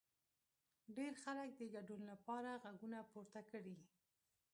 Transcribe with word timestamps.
ډېر 0.97 1.13
خلک 1.23 1.49
د 1.57 1.61
ګډون 1.75 2.01
لپاره 2.11 2.51
غږونه 2.63 2.99
پورته 3.11 3.41
کړي. 3.51 3.77